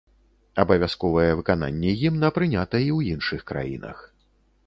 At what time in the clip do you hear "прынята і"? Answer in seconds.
2.37-2.89